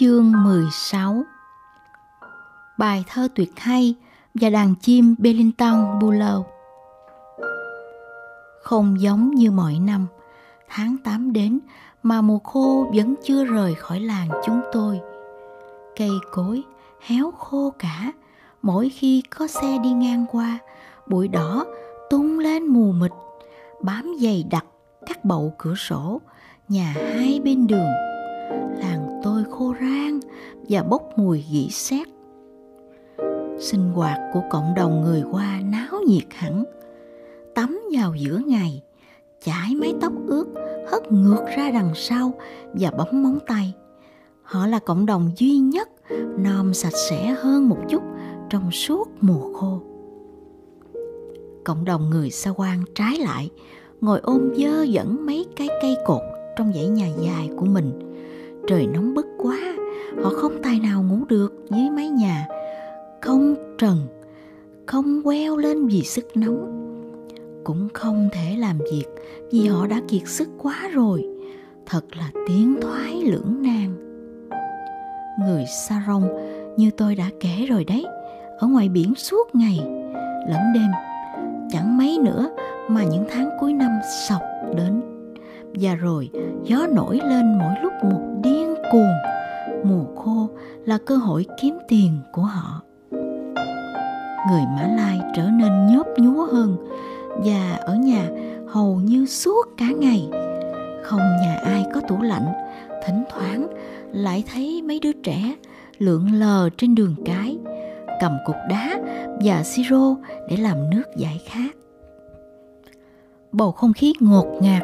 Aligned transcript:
Chương 0.00 0.32
16 0.44 1.22
Bài 2.78 3.04
thơ 3.08 3.28
tuyệt 3.34 3.52
hay 3.56 3.94
và 4.34 4.50
đàn 4.50 4.74
chim 4.74 5.14
Bellington 5.18 5.98
Bulow. 5.98 6.42
Không 8.62 9.00
giống 9.00 9.30
như 9.30 9.50
mọi 9.50 9.78
năm, 9.78 10.06
tháng 10.68 10.96
8 11.04 11.32
đến 11.32 11.58
mà 12.02 12.20
mùa 12.20 12.38
khô 12.38 12.90
vẫn 12.94 13.14
chưa 13.24 13.44
rời 13.44 13.74
khỏi 13.74 14.00
làng 14.00 14.28
chúng 14.46 14.60
tôi. 14.72 15.00
Cây 15.96 16.10
cối 16.32 16.62
héo 17.00 17.30
khô 17.30 17.72
cả, 17.78 18.12
mỗi 18.62 18.88
khi 18.88 19.22
có 19.38 19.46
xe 19.46 19.78
đi 19.82 19.90
ngang 19.90 20.26
qua, 20.32 20.58
bụi 21.06 21.28
đỏ 21.28 21.64
tung 22.10 22.38
lên 22.38 22.66
mù 22.66 22.92
mịt, 22.92 23.12
bám 23.82 24.16
dày 24.22 24.44
đặc 24.50 24.64
các 25.06 25.24
bậu 25.24 25.54
cửa 25.58 25.74
sổ, 25.74 26.20
nhà 26.68 26.94
hai 26.96 27.40
bên 27.44 27.66
đường. 27.66 27.90
Làng 28.78 29.09
tôi 29.22 29.44
khô 29.50 29.74
rang 29.80 30.20
và 30.68 30.82
bốc 30.82 31.02
mùi 31.16 31.44
gỉ 31.52 31.68
sét. 31.70 32.08
Sinh 33.58 33.92
hoạt 33.92 34.18
của 34.32 34.42
cộng 34.50 34.74
đồng 34.76 35.00
người 35.04 35.20
hoa 35.20 35.60
náo 35.64 36.00
nhiệt 36.06 36.24
hẳn. 36.30 36.64
Tắm 37.54 37.80
vào 37.96 38.14
giữa 38.14 38.40
ngày, 38.46 38.82
chải 39.44 39.74
mái 39.74 39.94
tóc 40.00 40.12
ướt, 40.26 40.46
hất 40.90 41.12
ngược 41.12 41.44
ra 41.56 41.70
đằng 41.70 41.90
sau 41.94 42.32
và 42.74 42.90
bấm 42.90 43.22
móng 43.22 43.38
tay. 43.46 43.74
Họ 44.42 44.66
là 44.66 44.78
cộng 44.78 45.06
đồng 45.06 45.30
duy 45.36 45.58
nhất 45.58 45.88
nom 46.38 46.74
sạch 46.74 46.96
sẽ 47.10 47.34
hơn 47.38 47.68
một 47.68 47.78
chút 47.88 48.02
trong 48.50 48.70
suốt 48.70 49.08
mùa 49.20 49.52
khô. 49.52 49.80
Cộng 51.64 51.84
đồng 51.84 52.10
người 52.10 52.30
sa 52.30 52.50
quan 52.50 52.84
trái 52.94 53.18
lại, 53.18 53.50
ngồi 54.00 54.20
ôm 54.20 54.52
dơ 54.56 54.82
dẫn 54.82 55.26
mấy 55.26 55.46
cái 55.56 55.68
cây 55.82 55.96
cột 56.06 56.22
trong 56.56 56.72
dãy 56.72 56.88
nhà 56.88 57.08
dài 57.20 57.50
của 57.56 57.66
mình 57.66 58.09
trời 58.70 58.86
nóng 58.86 59.14
bức 59.14 59.26
quá, 59.38 59.58
họ 60.22 60.30
không 60.30 60.52
tài 60.62 60.80
nào 60.80 61.02
ngủ 61.02 61.18
được 61.28 61.52
dưới 61.70 61.90
mái 61.90 62.08
nhà. 62.08 62.46
Không 63.20 63.54
trần 63.78 63.98
không 64.86 65.22
queo 65.24 65.56
lên 65.56 65.86
vì 65.86 66.02
sức 66.02 66.36
nóng. 66.36 66.86
Cũng 67.64 67.88
không 67.94 68.28
thể 68.32 68.56
làm 68.56 68.78
việc 68.92 69.04
vì 69.52 69.66
họ 69.66 69.86
đã 69.86 70.00
kiệt 70.08 70.22
sức 70.26 70.48
quá 70.58 70.90
rồi. 70.92 71.24
Thật 71.86 72.16
là 72.16 72.30
tiến 72.48 72.78
thoái 72.82 73.22
lưỡng 73.24 73.62
nan. 73.62 73.96
Người 75.40 75.64
sa 75.88 76.04
rông 76.06 76.28
như 76.76 76.90
tôi 76.96 77.14
đã 77.14 77.30
kể 77.40 77.66
rồi 77.68 77.84
đấy, 77.84 78.06
ở 78.58 78.66
ngoài 78.66 78.88
biển 78.88 79.14
suốt 79.16 79.54
ngày, 79.54 79.78
lẫn 80.48 80.62
đêm. 80.74 80.90
Chẳng 81.70 81.98
mấy 81.98 82.18
nữa 82.18 82.50
mà 82.88 83.04
những 83.04 83.24
tháng 83.30 83.50
cuối 83.60 83.72
năm 83.72 83.90
sọc 84.28 84.42
đến. 84.76 85.00
Và 85.80 85.94
rồi 85.94 86.30
gió 86.64 86.86
nổi 86.94 87.20
lên 87.24 87.58
mỗi 87.58 87.74
lúc 87.82 87.92
một 88.02 88.20
điên 88.42 88.59
cuồng. 88.90 89.14
Mùa 89.84 90.04
khô 90.16 90.48
là 90.84 90.98
cơ 91.06 91.16
hội 91.16 91.46
kiếm 91.60 91.78
tiền 91.88 92.18
của 92.32 92.42
họ. 92.42 92.82
Người 94.50 94.62
mã 94.76 94.86
lai 94.96 95.20
trở 95.36 95.42
nên 95.42 95.86
nhóp 95.86 96.06
nhúa 96.16 96.46
hơn 96.46 96.76
và 97.44 97.78
ở 97.80 97.94
nhà 97.94 98.28
hầu 98.68 98.94
như 98.96 99.26
suốt 99.26 99.68
cả 99.76 99.86
ngày. 99.98 100.28
Không 101.02 101.20
nhà 101.20 101.60
ai 101.64 101.84
có 101.94 102.00
tủ 102.00 102.22
lạnh, 102.22 102.52
thỉnh 103.06 103.24
thoảng 103.30 103.68
lại 104.12 104.44
thấy 104.52 104.82
mấy 104.82 105.00
đứa 105.00 105.12
trẻ 105.12 105.54
lượn 105.98 106.32
lờ 106.32 106.68
trên 106.76 106.94
đường 106.94 107.14
cái, 107.24 107.58
cầm 108.20 108.36
cục 108.46 108.56
đá 108.68 109.00
và 109.44 109.62
siro 109.62 110.16
để 110.48 110.56
làm 110.56 110.90
nước 110.90 111.04
giải 111.16 111.40
khát. 111.46 111.70
Bầu 113.52 113.72
không 113.72 113.92
khí 113.92 114.12
ngột 114.20 114.46
ngạt 114.62 114.82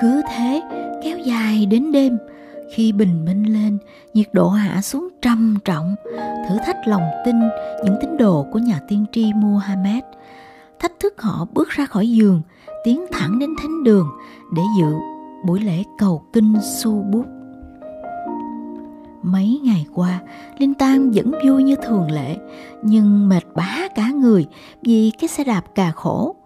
cứ 0.00 0.22
thế 0.36 0.62
kéo 1.02 1.18
dài 1.18 1.66
đến 1.66 1.92
đêm 1.92 2.18
khi 2.74 2.92
bình 2.92 3.24
minh 3.24 3.44
lên, 3.44 3.78
nhiệt 4.14 4.28
độ 4.32 4.48
hạ 4.48 4.82
xuống 4.82 5.08
trầm 5.22 5.58
trọng. 5.64 5.94
Thử 6.48 6.56
thách 6.66 6.88
lòng 6.88 7.02
tin, 7.24 7.36
những 7.84 7.96
tín 8.00 8.16
đồ 8.16 8.46
của 8.52 8.58
nhà 8.58 8.80
tiên 8.88 9.04
tri 9.12 9.32
Muhammad. 9.32 10.02
Thách 10.78 10.92
thức 11.00 11.22
họ 11.22 11.46
bước 11.52 11.68
ra 11.68 11.86
khỏi 11.86 12.10
giường, 12.10 12.42
tiến 12.84 13.06
thẳng 13.12 13.38
đến 13.38 13.50
thánh 13.62 13.84
đường 13.84 14.08
để 14.54 14.62
dự 14.78 14.92
buổi 15.46 15.60
lễ 15.60 15.82
cầu 15.98 16.22
kinh 16.32 16.54
su 16.82 17.02
bút. 17.02 17.26
Mấy 19.22 19.60
ngày 19.64 19.86
qua, 19.94 20.20
linh 20.58 20.74
tan 20.74 21.10
vẫn 21.10 21.32
vui 21.46 21.62
như 21.62 21.76
thường 21.76 22.10
lệ, 22.10 22.36
nhưng 22.82 23.28
mệt 23.28 23.44
bá 23.54 23.88
cả 23.94 24.10
người 24.10 24.46
vì 24.82 25.12
cái 25.20 25.28
xe 25.28 25.44
đạp 25.44 25.62
cà 25.74 25.90
khổ. 25.90 26.36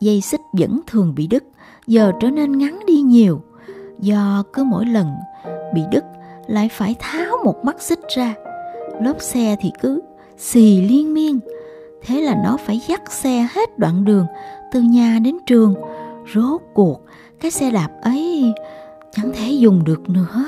Dây 0.00 0.20
xích 0.20 0.40
vẫn 0.52 0.80
thường 0.86 1.14
bị 1.14 1.26
đứt, 1.26 1.44
giờ 1.86 2.12
trở 2.20 2.30
nên 2.30 2.58
ngắn 2.58 2.80
đi 2.86 3.00
nhiều. 3.00 3.42
Do 4.00 4.42
cứ 4.52 4.64
mỗi 4.64 4.86
lần 4.86 5.06
bị 5.74 5.82
đứt, 5.90 6.04
lại 6.46 6.68
phải 6.72 6.94
tháo 6.98 7.36
một 7.44 7.64
mắt 7.64 7.82
xích 7.82 8.00
ra. 8.16 8.34
Lốp 9.00 9.20
xe 9.20 9.56
thì 9.60 9.72
cứ 9.80 10.00
xì 10.38 10.82
liên 10.82 11.14
miên. 11.14 11.40
Thế 12.02 12.20
là 12.20 12.40
nó 12.44 12.56
phải 12.56 12.80
dắt 12.88 13.12
xe 13.12 13.46
hết 13.52 13.78
đoạn 13.78 14.04
đường, 14.04 14.26
từ 14.72 14.80
nhà 14.80 15.18
đến 15.24 15.36
trường. 15.46 15.74
Rốt 16.34 16.60
cuộc, 16.74 17.00
cái 17.40 17.50
xe 17.50 17.70
đạp 17.70 17.88
ấy 18.02 18.52
chẳng 19.12 19.30
thể 19.34 19.50
dùng 19.50 19.84
được 19.84 20.08
nữa. 20.08 20.44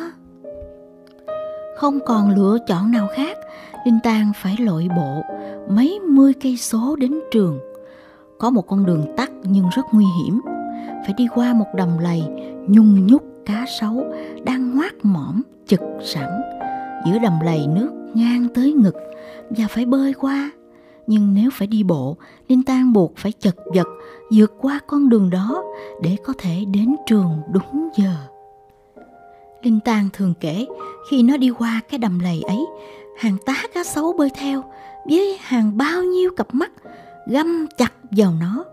Không 1.76 1.98
còn 2.06 2.30
lựa 2.30 2.58
chọn 2.66 2.90
nào 2.90 3.08
khác, 3.16 3.36
linh 3.86 3.98
tang 4.02 4.32
phải 4.36 4.56
lội 4.58 4.88
bộ 4.96 5.22
mấy 5.68 6.00
mươi 6.00 6.32
cây 6.42 6.56
số 6.56 6.96
đến 6.96 7.20
trường. 7.30 7.58
Có 8.38 8.50
một 8.50 8.66
con 8.66 8.86
đường 8.86 9.06
tắt 9.16 9.30
nhưng 9.42 9.68
rất 9.76 9.82
nguy 9.92 10.04
hiểm. 10.24 10.40
Phải 11.04 11.14
đi 11.16 11.26
qua 11.34 11.52
một 11.52 11.66
đầm 11.74 11.98
lầy 11.98 12.22
nhung 12.68 13.06
nhúc 13.06 13.31
cá 13.46 13.64
sấu 13.80 14.06
đang 14.44 14.76
ngoác 14.76 14.94
mõm 15.02 15.42
chực 15.66 15.80
sẵn. 16.04 16.42
Giữa 17.06 17.18
đầm 17.22 17.32
lầy 17.44 17.66
nước 17.66 17.90
ngang 18.14 18.48
tới 18.54 18.72
ngực 18.72 18.94
và 19.50 19.64
phải 19.68 19.86
bơi 19.86 20.14
qua. 20.14 20.50
Nhưng 21.06 21.34
nếu 21.34 21.50
phải 21.52 21.66
đi 21.66 21.82
bộ 21.82 22.16
linh 22.48 22.62
tan 22.62 22.92
buộc 22.92 23.16
phải 23.16 23.32
chật 23.32 23.56
vật 23.74 23.86
vượt 24.32 24.52
qua 24.60 24.80
con 24.86 25.08
đường 25.08 25.30
đó 25.30 25.62
để 26.02 26.16
có 26.24 26.32
thể 26.38 26.64
đến 26.74 26.96
trường 27.06 27.40
đúng 27.52 27.88
giờ. 27.96 28.14
Linh 29.62 29.80
tan 29.80 30.08
thường 30.12 30.34
kể, 30.40 30.66
khi 31.10 31.22
nó 31.22 31.36
đi 31.36 31.50
qua 31.50 31.80
cái 31.88 31.98
đầm 31.98 32.18
lầy 32.18 32.42
ấy, 32.42 32.66
hàng 33.18 33.36
tá 33.46 33.54
cá 33.74 33.84
sấu 33.84 34.12
bơi 34.12 34.30
theo 34.34 34.64
với 35.10 35.38
hàng 35.40 35.76
bao 35.76 36.02
nhiêu 36.02 36.30
cặp 36.36 36.54
mắt 36.54 36.72
găm 37.26 37.66
chặt 37.78 37.92
vào 38.10 38.32
nó. 38.40 38.64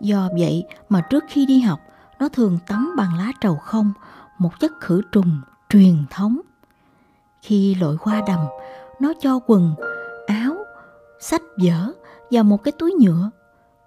Do 0.00 0.28
vậy 0.38 0.64
mà 0.88 1.00
trước 1.10 1.24
khi 1.28 1.46
đi 1.46 1.60
học 1.60 1.80
nó 2.20 2.28
thường 2.28 2.58
tắm 2.66 2.94
bằng 2.96 3.14
lá 3.14 3.32
trầu 3.40 3.56
không, 3.56 3.92
một 4.38 4.60
chất 4.60 4.72
khử 4.80 5.02
trùng 5.12 5.40
truyền 5.68 6.04
thống. 6.10 6.40
Khi 7.42 7.74
lội 7.74 7.96
qua 7.98 8.22
đầm, 8.26 8.40
nó 9.00 9.12
cho 9.20 9.40
quần, 9.46 9.74
áo, 10.26 10.56
sách 11.20 11.42
vở 11.56 11.92
vào 12.30 12.44
một 12.44 12.62
cái 12.64 12.72
túi 12.72 12.92
nhựa, 13.00 13.30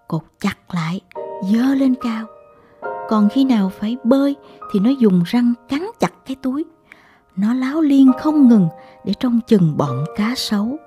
cột 0.08 0.24
chặt 0.40 0.58
lại, 0.72 1.02
dơ 1.44 1.76
lên 1.76 1.96
cao. 2.02 2.26
Còn 3.10 3.30
khi 3.30 3.44
nào 3.44 3.72
phải 3.80 3.98
bơi 4.04 4.36
thì 4.72 4.80
nó 4.80 4.90
dùng 4.90 5.24
răng 5.26 5.54
cắn 5.70 5.86
chặt 6.00 6.12
cái 6.26 6.36
túi. 6.42 6.66
Nó 7.36 7.54
láo 7.54 7.82
liên 7.82 8.12
không 8.20 8.48
ngừng 8.48 8.68
để 9.06 9.14
trông 9.20 9.40
chừng 9.48 9.78
bọn 9.78 10.06
cá 10.16 10.34
sấu. 10.36 10.78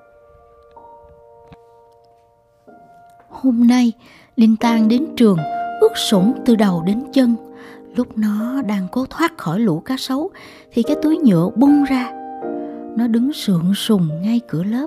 Hôm 3.31 3.67
nay, 3.67 3.93
Linh 4.37 4.57
Tan 4.57 4.89
đến 4.89 5.07
trường 5.17 5.39
ướt 5.87 5.97
sũng 5.97 6.33
từ 6.45 6.57
đầu 6.57 6.83
đến 6.87 7.03
chân. 7.13 7.37
Lúc 7.97 8.19
nó 8.19 8.63
đang 8.63 8.87
cố 8.93 9.07
thoát 9.07 9.39
khỏi 9.39 9.61
lũ 9.61 9.81
cá 9.81 9.97
sấu 9.97 10.31
thì 10.73 10.83
cái 10.83 10.97
túi 11.03 11.19
nhựa 11.19 11.51
bung 11.57 11.85
ra. 11.85 12.13
Nó 12.97 13.07
đứng 13.07 13.33
sượng 13.33 13.75
sùng 13.75 14.09
ngay 14.23 14.41
cửa 14.49 14.63
lớp. 14.63 14.87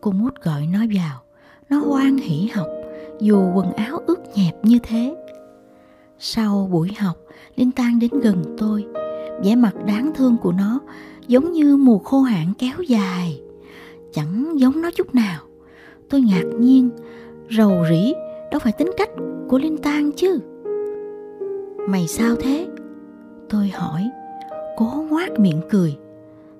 Cô 0.00 0.10
mút 0.10 0.34
gọi 0.42 0.66
nó 0.72 0.78
vào. 0.94 1.20
Nó 1.70 1.78
hoan 1.78 2.16
hỉ 2.16 2.48
học 2.54 2.66
dù 3.20 3.52
quần 3.54 3.72
áo 3.72 3.98
ướt 4.06 4.36
nhẹp 4.36 4.54
như 4.62 4.78
thế. 4.82 5.14
Sau 6.18 6.68
buổi 6.72 6.92
học, 6.98 7.16
Linh 7.56 7.70
Tan 7.70 7.98
đến 7.98 8.10
gần 8.22 8.56
tôi. 8.58 8.84
vẻ 9.44 9.56
mặt 9.56 9.74
đáng 9.86 10.12
thương 10.14 10.36
của 10.36 10.52
nó 10.52 10.80
giống 11.26 11.52
như 11.52 11.76
mùa 11.76 11.98
khô 11.98 12.20
hạn 12.20 12.52
kéo 12.58 12.82
dài. 12.88 13.40
Chẳng 14.12 14.60
giống 14.60 14.82
nó 14.82 14.90
chút 14.90 15.14
nào. 15.14 15.40
Tôi 16.10 16.20
ngạc 16.20 16.44
nhiên, 16.58 16.90
rầu 17.50 17.84
rĩ 17.90 18.12
đâu 18.52 18.58
phải 18.58 18.72
tính 18.72 18.90
cách 18.96 19.10
của 19.48 19.58
Linh 19.58 19.78
Tan 19.78 20.10
chứ 20.16 20.40
Mày 21.88 22.06
sao 22.08 22.36
thế? 22.40 22.68
Tôi 23.50 23.68
hỏi, 23.68 24.10
Cố 24.76 25.04
ngoác 25.10 25.38
miệng 25.38 25.60
cười 25.70 25.96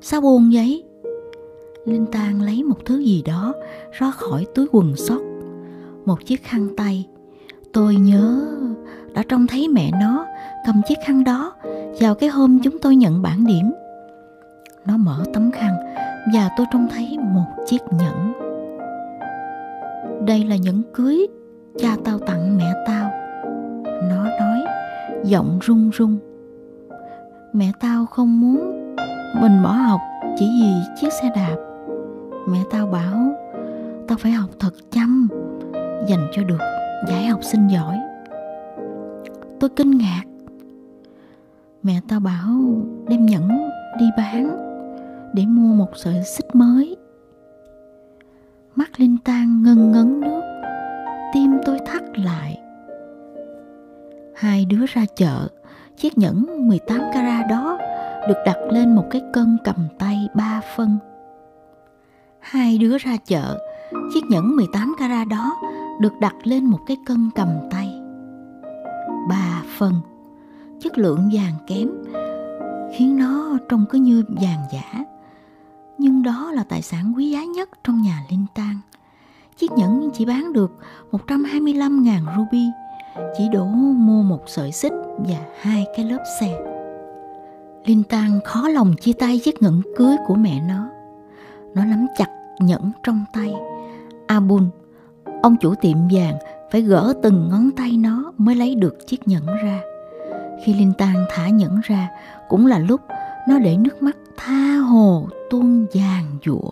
Sao 0.00 0.20
buồn 0.20 0.50
vậy? 0.54 0.84
Linh 1.84 2.06
Tan 2.12 2.42
lấy 2.42 2.62
một 2.62 2.84
thứ 2.84 2.98
gì 2.98 3.22
đó 3.26 3.54
ra 3.92 4.10
khỏi 4.10 4.46
túi 4.54 4.66
quần 4.72 4.96
sót 4.96 5.20
Một 6.04 6.26
chiếc 6.26 6.44
khăn 6.44 6.68
tay 6.76 7.08
Tôi 7.72 7.94
nhớ, 7.94 8.40
đã 9.14 9.22
trông 9.28 9.46
thấy 9.46 9.68
mẹ 9.68 9.90
nó 10.00 10.26
cầm 10.66 10.82
chiếc 10.88 10.98
khăn 11.06 11.24
đó 11.24 11.52
vào 12.00 12.14
cái 12.14 12.28
hôm 12.28 12.58
chúng 12.62 12.78
tôi 12.78 12.96
nhận 12.96 13.22
bản 13.22 13.46
điểm. 13.46 13.72
Nó 14.86 14.96
mở 14.96 15.24
tấm 15.34 15.50
khăn 15.50 15.74
và 16.34 16.50
tôi 16.56 16.66
trông 16.72 16.88
thấy 16.90 17.18
một 17.18 17.46
chiếc 17.66 17.82
nhẫn. 17.90 18.32
Đây 20.26 20.44
là 20.44 20.56
nhẫn 20.56 20.82
cưới 20.94 21.26
cha 21.78 21.96
tao 22.04 22.18
tặng 22.18 22.56
mẹ 22.56 22.72
tao. 22.86 23.10
Nó 23.84 24.24
nói, 24.24 24.64
giọng 25.24 25.58
run 25.62 25.90
run. 25.90 26.18
Mẹ 27.52 27.72
tao 27.80 28.06
không 28.06 28.40
muốn 28.40 28.94
mình 29.40 29.62
bỏ 29.62 29.70
học 29.72 30.00
chỉ 30.38 30.50
vì 30.60 30.72
chiếc 31.00 31.12
xe 31.12 31.30
đạp. 31.36 31.56
Mẹ 32.48 32.58
tao 32.70 32.86
bảo, 32.86 33.34
tao 34.08 34.18
phải 34.18 34.32
học 34.32 34.50
thật 34.58 34.74
chăm, 34.90 35.28
dành 36.08 36.26
cho 36.32 36.42
được 36.42 36.58
giải 37.08 37.26
học 37.26 37.44
sinh 37.44 37.68
giỏi. 37.68 37.98
Tôi 39.60 39.70
kinh 39.76 39.90
ngạc. 39.90 40.22
Mẹ 41.82 42.00
tao 42.08 42.20
bảo, 42.20 42.82
đem 43.08 43.26
nhẫn 43.26 43.48
đi 43.98 44.06
bán 44.16 44.58
để 45.34 45.46
mua 45.46 45.74
một 45.74 45.90
sợi 45.96 46.22
xích 46.24 46.54
mới. 46.54 46.96
Mắt 48.76 49.00
linh 49.00 49.16
tan 49.24 49.62
ngân 49.62 49.92
ngấn 49.92 50.20
nước 50.20 50.51
tim 51.32 51.50
tôi 51.66 51.78
thắt 51.86 52.02
lại. 52.18 52.58
Hai 54.36 54.64
đứa 54.64 54.86
ra 54.86 55.04
chợ, 55.16 55.48
chiếc 55.96 56.18
nhẫn 56.18 56.68
18 56.68 57.00
carat 57.12 57.46
đó 57.50 57.78
được 58.28 58.38
đặt 58.46 58.56
lên 58.70 58.94
một 58.94 59.04
cái 59.10 59.22
cân 59.32 59.56
cầm 59.64 59.76
tay 59.98 60.28
ba 60.34 60.60
phân. 60.76 60.98
Hai 62.40 62.78
đứa 62.78 62.98
ra 62.98 63.16
chợ, 63.24 63.58
chiếc 64.14 64.24
nhẫn 64.30 64.56
18 64.56 64.94
carat 64.98 65.28
đó 65.28 65.56
được 66.00 66.12
đặt 66.20 66.34
lên 66.44 66.64
một 66.64 66.80
cái 66.86 66.96
cân 67.06 67.30
cầm 67.34 67.48
tay 67.70 68.02
ba 69.28 69.62
phân. 69.78 69.94
Chất 70.80 70.98
lượng 70.98 71.30
vàng 71.32 71.54
kém, 71.66 71.88
khiến 72.96 73.18
nó 73.18 73.58
trông 73.68 73.84
cứ 73.90 73.98
như 73.98 74.24
vàng 74.28 74.66
giả. 74.72 75.04
Nhưng 75.98 76.22
đó 76.22 76.50
là 76.52 76.64
tài 76.64 76.82
sản 76.82 77.12
quý 77.16 77.30
giá 77.30 77.44
nhất 77.44 77.68
trong 77.84 78.02
nhà 78.02 78.22
Linh 78.30 78.46
Tang. 78.54 78.76
Chiếc 79.56 79.72
nhẫn 79.72 80.10
chỉ 80.14 80.24
bán 80.24 80.52
được 80.52 80.72
125.000 81.12 82.36
ruby, 82.36 82.66
chỉ 83.38 83.48
đủ 83.52 83.64
mua 83.94 84.22
một 84.22 84.42
sợi 84.46 84.72
xích 84.72 84.92
và 85.18 85.38
hai 85.60 85.86
cái 85.96 86.04
lớp 86.04 86.24
xe. 86.40 86.58
Linh 87.86 88.02
Tang 88.02 88.40
khó 88.44 88.68
lòng 88.68 88.94
chia 89.00 89.12
tay 89.12 89.40
chiếc 89.44 89.62
nhẫn 89.62 89.82
cưới 89.96 90.16
của 90.26 90.34
mẹ 90.34 90.60
nó. 90.68 90.88
Nó 91.74 91.84
nắm 91.84 92.06
chặt 92.18 92.28
nhẫn 92.58 92.92
trong 93.02 93.24
tay. 93.32 93.54
Abun, 94.26 94.70
ông 95.42 95.56
chủ 95.60 95.74
tiệm 95.74 95.98
vàng 96.10 96.34
phải 96.70 96.82
gỡ 96.82 97.14
từng 97.22 97.48
ngón 97.48 97.70
tay 97.76 97.96
nó 97.96 98.32
mới 98.38 98.54
lấy 98.54 98.74
được 98.74 99.06
chiếc 99.06 99.28
nhẫn 99.28 99.46
ra. 99.46 99.80
Khi 100.64 100.74
Linh 100.74 100.92
Tang 100.98 101.24
thả 101.30 101.48
nhẫn 101.48 101.80
ra 101.84 102.08
cũng 102.48 102.66
là 102.66 102.78
lúc 102.78 103.00
nó 103.48 103.58
để 103.58 103.76
nước 103.76 104.02
mắt 104.02 104.16
tha 104.36 104.76
hồ 104.76 105.28
tuôn 105.50 105.86
vàng 105.94 106.24
dụa. 106.46 106.70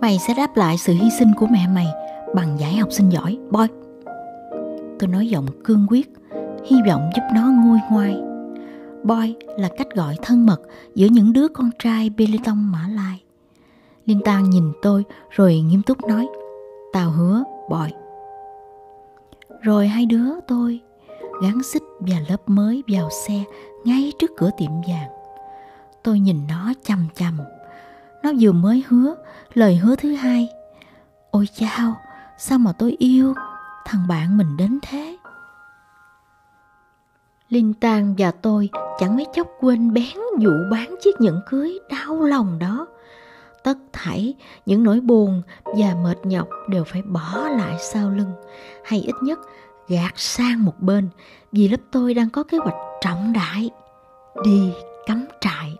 Mày 0.00 0.18
sẽ 0.18 0.34
đáp 0.34 0.56
lại 0.56 0.78
sự 0.78 0.92
hy 0.92 1.10
sinh 1.18 1.32
của 1.36 1.46
mẹ 1.46 1.66
mày 1.74 1.86
bằng 2.34 2.60
giải 2.60 2.76
học 2.76 2.92
sinh 2.92 3.08
giỏi, 3.12 3.38
boy. 3.50 3.66
Tôi 4.98 5.08
nói 5.08 5.28
giọng 5.28 5.46
cương 5.64 5.86
quyết, 5.88 6.10
hy 6.66 6.76
vọng 6.88 7.10
giúp 7.16 7.22
nó 7.34 7.52
nguôi 7.64 7.78
ngoai. 7.90 8.16
Boy 9.02 9.34
là 9.58 9.68
cách 9.78 9.86
gọi 9.94 10.16
thân 10.22 10.46
mật 10.46 10.60
giữa 10.94 11.06
những 11.06 11.32
đứa 11.32 11.48
con 11.48 11.70
trai 11.78 12.10
Beliton 12.10 12.58
Mã 12.72 12.88
Lai. 12.88 13.22
Liên 14.06 14.20
Tang 14.24 14.50
nhìn 14.50 14.72
tôi 14.82 15.04
rồi 15.30 15.60
nghiêm 15.60 15.82
túc 15.82 16.06
nói, 16.08 16.26
tao 16.92 17.10
hứa, 17.10 17.44
boy. 17.70 17.92
Rồi 19.62 19.88
hai 19.88 20.06
đứa 20.06 20.40
tôi 20.48 20.80
gắn 21.42 21.62
xích 21.62 21.82
và 22.00 22.16
lớp 22.28 22.48
mới 22.48 22.82
vào 22.88 23.08
xe 23.26 23.44
ngay 23.84 24.12
trước 24.18 24.30
cửa 24.36 24.50
tiệm 24.58 24.70
vàng. 24.88 25.10
Tôi 26.02 26.20
nhìn 26.20 26.36
nó 26.48 26.72
chằm 26.82 27.06
chằm. 27.14 27.38
Nó 28.26 28.32
vừa 28.40 28.52
mới 28.52 28.84
hứa, 28.88 29.14
lời 29.54 29.76
hứa 29.76 29.96
thứ 29.96 30.14
hai. 30.14 30.48
Ôi 31.30 31.48
chao, 31.54 31.96
sao 32.38 32.58
mà 32.58 32.72
tôi 32.72 32.96
yêu 32.98 33.34
thằng 33.84 34.08
bạn 34.08 34.36
mình 34.36 34.56
đến 34.56 34.78
thế? 34.82 35.16
Linh 37.48 37.74
Tan 37.74 38.14
và 38.18 38.30
tôi 38.30 38.68
chẳng 38.98 39.16
mấy 39.16 39.26
chốc 39.34 39.48
quên 39.60 39.92
bén 39.92 40.16
vụ 40.40 40.50
bán 40.70 40.94
chiếc 41.02 41.20
nhẫn 41.20 41.40
cưới 41.48 41.78
đau 41.90 42.22
lòng 42.22 42.58
đó. 42.58 42.86
Tất 43.64 43.78
thảy 43.92 44.34
những 44.66 44.84
nỗi 44.84 45.00
buồn 45.00 45.42
và 45.64 45.94
mệt 46.02 46.18
nhọc 46.26 46.48
đều 46.68 46.84
phải 46.84 47.02
bỏ 47.02 47.48
lại 47.48 47.76
sau 47.80 48.10
lưng, 48.10 48.32
hay 48.84 49.00
ít 49.00 49.14
nhất 49.22 49.38
gạt 49.88 50.12
sang 50.16 50.64
một 50.64 50.80
bên 50.80 51.08
vì 51.52 51.68
lớp 51.68 51.80
tôi 51.90 52.14
đang 52.14 52.30
có 52.30 52.42
kế 52.42 52.58
hoạch 52.58 52.76
trọng 53.00 53.32
đại 53.32 53.70
đi 54.44 54.72
cắm 55.06 55.26
trại. 55.40 55.76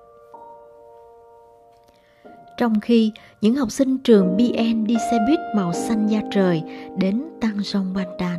Trong 2.56 2.80
khi 2.80 3.12
những 3.40 3.54
học 3.54 3.70
sinh 3.70 3.98
trường 3.98 4.36
BN 4.36 4.84
đi 4.86 4.96
xe 5.10 5.18
buýt 5.28 5.38
màu 5.56 5.72
xanh 5.72 6.06
da 6.06 6.20
trời 6.32 6.62
đến 6.98 7.24
Tăng 7.40 7.62
Sông 7.62 7.94
Bandan 7.94 8.38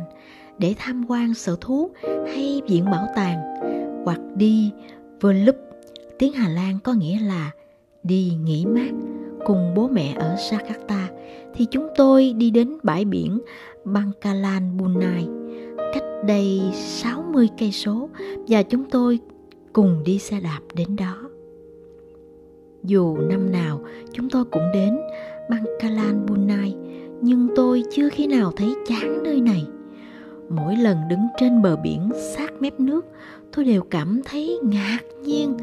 để 0.58 0.74
tham 0.78 1.04
quan 1.08 1.34
sở 1.34 1.56
thú 1.60 1.90
hay 2.26 2.62
viện 2.68 2.84
bảo 2.84 3.06
tàng 3.16 3.38
hoặc 4.04 4.20
đi 4.34 4.70
Verlup, 5.20 5.56
tiếng 6.18 6.32
Hà 6.32 6.48
Lan 6.48 6.78
có 6.84 6.92
nghĩa 6.92 7.20
là 7.20 7.50
đi 8.02 8.32
nghỉ 8.44 8.66
mát 8.66 8.90
cùng 9.46 9.74
bố 9.74 9.88
mẹ 9.88 10.14
ở 10.16 10.36
Jakarta 10.36 11.06
thì 11.54 11.66
chúng 11.70 11.88
tôi 11.96 12.32
đi 12.32 12.50
đến 12.50 12.76
bãi 12.82 13.04
biển 13.04 13.40
Bangkalan 13.84 14.76
Bunai 14.76 15.26
cách 15.94 16.04
đây 16.26 16.60
60 16.74 17.48
cây 17.58 17.72
số 17.72 18.08
và 18.48 18.62
chúng 18.62 18.90
tôi 18.90 19.18
cùng 19.72 20.02
đi 20.04 20.18
xe 20.18 20.40
đạp 20.40 20.60
đến 20.74 20.96
đó. 20.96 21.27
Dù 22.84 23.16
năm 23.16 23.52
nào 23.52 23.80
chúng 24.12 24.30
tôi 24.30 24.44
cũng 24.44 24.70
đến 24.74 24.98
Bangkalan 25.50 26.26
Bunai, 26.26 26.74
nhưng 27.20 27.48
tôi 27.56 27.82
chưa 27.90 28.08
khi 28.08 28.26
nào 28.26 28.52
thấy 28.56 28.74
chán 28.86 29.22
nơi 29.22 29.40
này. 29.40 29.66
Mỗi 30.48 30.76
lần 30.76 30.96
đứng 31.08 31.26
trên 31.38 31.62
bờ 31.62 31.76
biển 31.76 32.10
sát 32.36 32.52
mép 32.60 32.80
nước, 32.80 33.06
tôi 33.56 33.64
đều 33.64 33.82
cảm 33.82 34.20
thấy 34.24 34.58
ngạc 34.62 34.98
nhiên. 35.22 35.56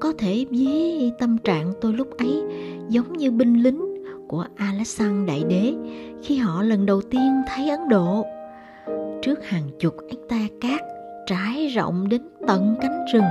Có 0.00 0.12
thể 0.18 0.46
với 0.50 1.12
tâm 1.18 1.38
trạng 1.38 1.72
tôi 1.80 1.92
lúc 1.92 2.18
ấy 2.18 2.42
giống 2.88 3.12
như 3.12 3.30
binh 3.30 3.62
lính 3.62 4.04
của 4.28 4.44
Alexander 4.56 5.28
Đại 5.28 5.42
Đế 5.48 5.74
khi 6.22 6.36
họ 6.36 6.62
lần 6.62 6.86
đầu 6.86 7.00
tiên 7.10 7.42
thấy 7.48 7.68
Ấn 7.70 7.88
Độ. 7.88 8.24
Trước 9.22 9.44
hàng 9.44 9.70
chục 9.78 9.94
hecta 10.10 10.54
cát 10.60 10.80
trải 11.26 11.66
rộng 11.66 12.08
đến 12.08 12.22
tận 12.46 12.76
cánh 12.80 13.04
rừng, 13.12 13.24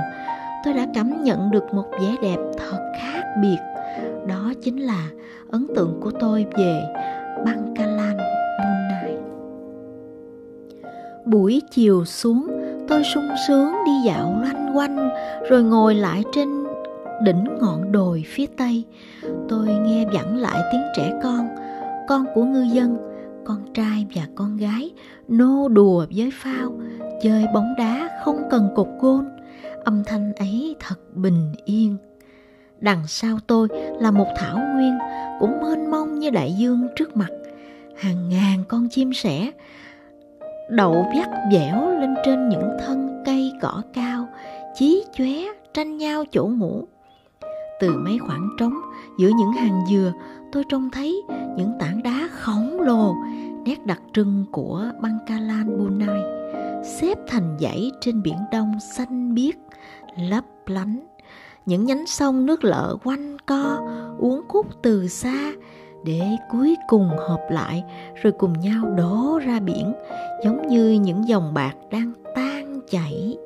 tôi 0.64 0.74
đã 0.74 0.86
cảm 0.94 1.22
nhận 1.22 1.50
được 1.50 1.64
một 1.74 1.84
vẻ 1.92 2.16
đẹp 2.22 2.38
thật 2.58 2.92
khác 3.00 3.07
biệt. 3.42 3.58
Đó 4.26 4.52
chính 4.62 4.86
là 4.86 5.10
ấn 5.50 5.66
tượng 5.76 6.00
của 6.00 6.10
tôi 6.10 6.46
về 6.56 6.82
Bangkalan, 7.44 8.16
Brunei. 8.16 9.16
Buổi 11.26 11.62
chiều 11.70 12.04
xuống, 12.04 12.46
tôi 12.88 13.04
sung 13.04 13.28
sướng 13.48 13.72
đi 13.86 13.92
dạo 14.06 14.38
loanh 14.42 14.76
quanh 14.76 15.08
rồi 15.50 15.62
ngồi 15.62 15.94
lại 15.94 16.22
trên 16.32 16.48
đỉnh 17.22 17.44
ngọn 17.60 17.92
đồi 17.92 18.24
phía 18.26 18.46
tây. 18.46 18.84
Tôi 19.48 19.66
nghe 19.66 20.04
vẳng 20.12 20.36
lại 20.36 20.60
tiếng 20.72 20.82
trẻ 20.96 21.20
con, 21.22 21.48
con 22.08 22.26
của 22.34 22.44
ngư 22.44 22.62
dân, 22.62 22.96
con 23.44 23.72
trai 23.74 24.06
và 24.14 24.22
con 24.34 24.56
gái 24.56 24.90
nô 25.28 25.68
đùa 25.68 26.06
với 26.16 26.30
phao, 26.32 26.72
chơi 27.22 27.46
bóng 27.54 27.74
đá 27.78 28.08
không 28.24 28.42
cần 28.50 28.68
cột 28.74 28.88
gôn 29.00 29.24
âm 29.84 30.02
thanh 30.06 30.32
ấy 30.34 30.76
thật 30.80 30.96
bình 31.14 31.52
yên 31.64 31.96
đằng 32.80 33.06
sau 33.06 33.38
tôi 33.46 33.68
là 34.00 34.10
một 34.10 34.26
thảo 34.36 34.58
nguyên 34.74 34.98
cũng 35.40 35.60
mênh 35.60 35.90
mông 35.90 36.18
như 36.18 36.30
đại 36.30 36.54
dương 36.58 36.88
trước 36.96 37.16
mặt. 37.16 37.30
Hàng 37.96 38.28
ngàn 38.28 38.64
con 38.68 38.88
chim 38.88 39.12
sẻ 39.12 39.50
đậu 40.70 41.06
vắt 41.16 41.28
dẻo 41.52 41.90
lên 42.00 42.14
trên 42.24 42.48
những 42.48 42.76
thân 42.86 43.22
cây 43.26 43.52
cỏ 43.60 43.82
cao, 43.94 44.28
chí 44.74 45.04
chóe 45.14 45.32
tranh 45.74 45.96
nhau 45.96 46.24
chỗ 46.32 46.46
ngủ. 46.46 46.84
Từ 47.80 47.94
mấy 48.04 48.18
khoảng 48.18 48.48
trống 48.58 48.74
giữa 49.18 49.28
những 49.38 49.52
hàng 49.52 49.84
dừa, 49.90 50.12
tôi 50.52 50.64
trông 50.68 50.90
thấy 50.90 51.22
những 51.56 51.72
tảng 51.80 52.02
đá 52.02 52.28
khổng 52.32 52.80
lồ 52.80 53.14
nét 53.64 53.86
đặc 53.86 54.00
trưng 54.14 54.44
của 54.52 54.90
Bangkalan 55.00 55.78
Bunai 55.78 56.38
xếp 56.84 57.18
thành 57.26 57.56
dãy 57.60 57.90
trên 58.00 58.22
biển 58.22 58.36
đông 58.52 58.80
xanh 58.80 59.34
biếc, 59.34 59.54
lấp 60.16 60.44
lánh 60.66 61.06
những 61.68 61.84
nhánh 61.84 62.06
sông 62.06 62.46
nước 62.46 62.64
lợ 62.64 62.96
quanh 63.04 63.36
co 63.46 63.80
uốn 64.18 64.40
khúc 64.48 64.66
từ 64.82 65.08
xa 65.08 65.52
để 66.04 66.20
cuối 66.50 66.76
cùng 66.88 67.08
hợp 67.08 67.46
lại 67.50 67.84
rồi 68.22 68.32
cùng 68.38 68.52
nhau 68.60 68.84
đổ 68.96 69.38
ra 69.46 69.60
biển, 69.60 69.92
giống 70.44 70.66
như 70.66 70.90
những 70.90 71.28
dòng 71.28 71.54
bạc 71.54 71.74
đang 71.90 72.12
tan 72.34 72.80
chảy. 72.90 73.36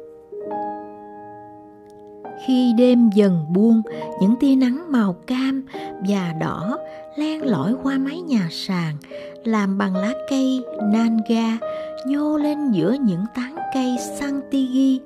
Khi 2.46 2.72
đêm 2.78 3.10
dần 3.14 3.46
buông, 3.52 3.82
những 4.20 4.34
tia 4.40 4.56
nắng 4.56 4.92
màu 4.92 5.12
cam 5.26 5.66
và 6.08 6.34
đỏ 6.40 6.78
len 7.16 7.42
lỏi 7.42 7.74
qua 7.82 7.98
mái 7.98 8.20
nhà 8.20 8.48
sàn, 8.50 8.96
làm 9.44 9.78
bằng 9.78 9.96
lá 9.96 10.12
cây 10.30 10.64
nanga 10.92 11.58
nhô 12.06 12.36
lên 12.36 12.70
giữa 12.70 12.92
những 12.92 13.24
tán 13.34 13.56
cây 13.74 13.96
santigi 14.18 15.00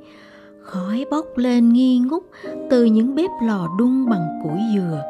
khói 0.66 1.06
bốc 1.10 1.26
lên 1.36 1.68
nghi 1.68 1.98
ngút 1.98 2.22
từ 2.70 2.84
những 2.84 3.14
bếp 3.14 3.30
lò 3.42 3.68
đun 3.78 4.06
bằng 4.10 4.40
củi 4.42 4.60
dừa, 4.74 5.02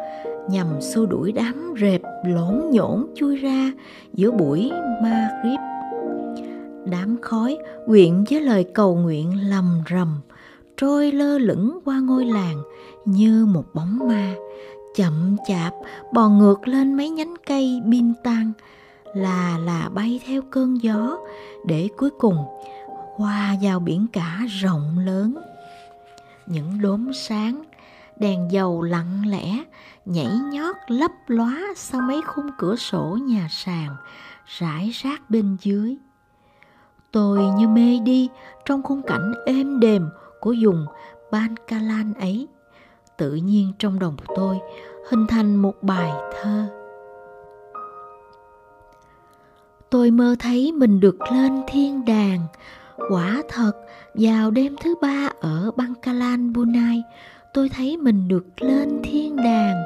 nhằm 0.50 0.66
xua 0.80 1.06
đuổi 1.06 1.32
đám 1.32 1.74
rệp 1.80 2.00
lổn 2.24 2.70
nhổn 2.70 3.06
chui 3.14 3.36
ra 3.36 3.72
giữa 4.12 4.30
buổi 4.30 4.70
Maghrib. 5.02 5.60
Đám 6.84 7.16
khói 7.22 7.58
quyện 7.86 8.24
với 8.30 8.40
lời 8.40 8.64
cầu 8.74 8.94
nguyện 8.94 9.50
lầm 9.50 9.82
rầm, 9.90 10.20
trôi 10.76 11.12
lơ 11.12 11.38
lửng 11.38 11.78
qua 11.84 12.00
ngôi 12.00 12.24
làng 12.24 12.62
như 13.04 13.46
một 13.46 13.64
bóng 13.74 13.98
ma, 14.08 14.34
chậm 14.94 15.36
chạp 15.48 15.72
bò 16.12 16.28
ngược 16.28 16.68
lên 16.68 16.94
mấy 16.94 17.10
nhánh 17.10 17.34
cây 17.46 17.80
bin 17.84 18.12
tăng 18.24 18.52
là 19.14 19.58
là 19.64 19.90
bay 19.94 20.20
theo 20.26 20.42
cơn 20.50 20.82
gió 20.82 21.18
để 21.66 21.88
cuối 21.96 22.10
cùng 22.18 22.36
hòa 23.16 23.56
vào 23.62 23.80
biển 23.80 24.06
cả 24.12 24.40
rộng 24.48 24.98
lớn. 24.98 25.38
Những 26.46 26.80
đốm 26.80 27.12
sáng, 27.12 27.62
đèn 28.16 28.48
dầu 28.50 28.82
lặng 28.82 29.22
lẽ, 29.26 29.62
nhảy 30.04 30.32
nhót 30.52 30.76
lấp 30.88 31.10
lóa 31.26 31.62
sau 31.76 32.00
mấy 32.00 32.22
khung 32.22 32.50
cửa 32.58 32.76
sổ 32.76 33.18
nhà 33.22 33.48
sàn, 33.50 33.96
rải 34.46 34.90
rác 34.90 35.30
bên 35.30 35.56
dưới. 35.60 35.96
Tôi 37.10 37.38
như 37.58 37.68
mê 37.68 37.98
đi 38.04 38.28
trong 38.64 38.82
khung 38.82 39.02
cảnh 39.02 39.32
êm 39.46 39.80
đềm 39.80 40.08
của 40.40 40.54
vùng 40.62 40.86
Bankalan 41.32 42.14
ấy. 42.14 42.48
Tự 43.16 43.34
nhiên 43.34 43.72
trong 43.78 43.98
đầu 43.98 44.14
tôi 44.36 44.58
hình 45.10 45.26
thành 45.26 45.56
một 45.56 45.82
bài 45.82 46.10
thơ. 46.32 46.66
Tôi 49.90 50.10
mơ 50.10 50.36
thấy 50.38 50.72
mình 50.72 51.00
được 51.00 51.16
lên 51.32 51.62
thiên 51.68 52.04
đàng 52.04 52.40
quả 53.10 53.42
thật, 53.48 53.72
vào 54.14 54.50
đêm 54.50 54.76
thứ 54.80 54.94
ba 55.00 55.30
ở 55.40 55.70
Bangkalan 55.76 56.52
Bunai 56.52 57.02
tôi 57.54 57.68
thấy 57.68 57.96
mình 57.96 58.28
được 58.28 58.62
lên 58.62 59.00
thiên 59.02 59.36
đàng. 59.36 59.82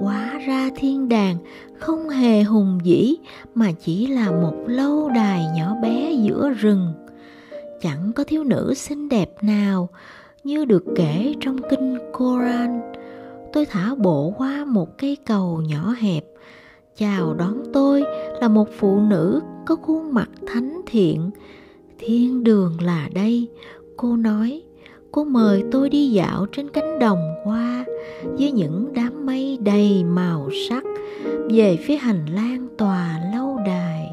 Quá 0.00 0.38
ra 0.46 0.70
thiên 0.76 1.08
đàng 1.08 1.36
không 1.78 2.08
hề 2.08 2.42
hùng 2.42 2.78
vĩ 2.84 3.16
mà 3.54 3.72
chỉ 3.72 4.06
là 4.06 4.30
một 4.30 4.54
lâu 4.66 5.08
đài 5.08 5.46
nhỏ 5.56 5.74
bé 5.82 6.12
giữa 6.12 6.50
rừng. 6.50 6.92
Chẳng 7.80 8.12
có 8.12 8.24
thiếu 8.24 8.44
nữ 8.44 8.74
xinh 8.76 9.08
đẹp 9.08 9.30
nào 9.42 9.88
như 10.44 10.64
được 10.64 10.84
kể 10.96 11.34
trong 11.40 11.56
kinh 11.70 11.98
Koran. 12.12 12.80
Tôi 13.52 13.66
thả 13.66 13.94
bộ 13.94 14.32
qua 14.36 14.64
một 14.64 14.98
cây 14.98 15.16
cầu 15.26 15.62
nhỏ 15.68 15.94
hẹp. 15.98 16.24
Chào 16.96 17.34
đón 17.34 17.62
tôi 17.72 18.04
là 18.40 18.48
một 18.48 18.68
phụ 18.78 19.00
nữ 19.00 19.40
có 19.66 19.76
khuôn 19.76 20.14
mặt 20.14 20.28
thánh 20.46 20.80
thiện 20.86 21.30
thiên 21.98 22.44
đường 22.44 22.76
là 22.80 23.08
đây. 23.14 23.48
Cô 23.96 24.16
nói, 24.16 24.62
cô 25.12 25.24
mời 25.24 25.64
tôi 25.70 25.90
đi 25.90 26.08
dạo 26.08 26.46
trên 26.52 26.68
cánh 26.68 26.98
đồng 26.98 27.34
hoa 27.44 27.84
với 28.22 28.52
những 28.52 28.92
đám 28.94 29.26
mây 29.26 29.58
đầy 29.60 30.04
màu 30.04 30.50
sắc 30.68 30.84
về 31.50 31.78
phía 31.86 31.96
hành 31.96 32.26
lang 32.26 32.68
tòa 32.78 33.20
lâu 33.34 33.58
đài. 33.66 34.10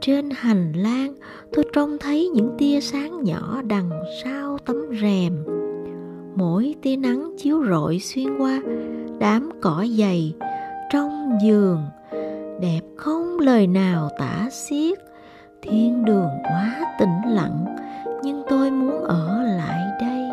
Trên 0.00 0.30
hành 0.30 0.72
lang, 0.72 1.14
tôi 1.52 1.64
trông 1.72 1.98
thấy 1.98 2.28
những 2.28 2.50
tia 2.58 2.80
sáng 2.80 3.24
nhỏ 3.24 3.62
đằng 3.66 3.90
sau 4.24 4.58
tấm 4.66 4.76
rèm. 5.00 5.44
Mỗi 6.34 6.74
tia 6.82 6.96
nắng 6.96 7.34
chiếu 7.38 7.64
rọi 7.70 7.98
xuyên 7.98 8.38
qua 8.38 8.62
đám 9.18 9.50
cỏ 9.60 9.86
dày 9.98 10.34
trong 10.92 11.38
giường, 11.44 11.82
đẹp 12.60 12.80
không 12.96 13.38
lời 13.38 13.66
nào 13.66 14.08
tả 14.18 14.48
xiết 14.52 14.98
thiên 15.62 16.04
đường 16.04 16.28
quá 16.42 16.94
tĩnh 16.98 17.22
lặng, 17.26 17.76
nhưng 18.22 18.42
tôi 18.48 18.70
muốn 18.70 19.04
ở 19.04 19.42
lại 19.42 19.80
đây. 20.00 20.28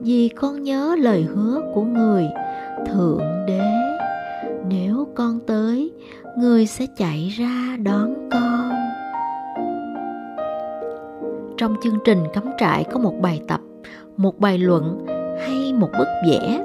Vì 0.00 0.28
con 0.28 0.62
nhớ 0.62 0.96
lời 0.98 1.22
hứa 1.22 1.60
của 1.74 1.82
người, 1.82 2.28
thượng 2.86 3.44
đế. 3.46 3.72
Nếu 4.68 5.08
con 5.14 5.40
tới, 5.46 5.92
người 6.36 6.66
sẽ 6.66 6.86
chạy 6.96 7.28
ra 7.28 7.76
đón 7.82 8.28
con. 8.32 8.70
Trong 11.56 11.76
chương 11.82 11.98
trình 12.04 12.18
cắm 12.32 12.44
trại 12.58 12.84
có 12.84 12.98
một 12.98 13.14
bài 13.20 13.40
tập, 13.48 13.60
một 14.16 14.38
bài 14.38 14.58
luận 14.58 15.06
hay 15.40 15.72
một 15.72 15.88
bức 15.98 16.08
vẽ 16.28 16.64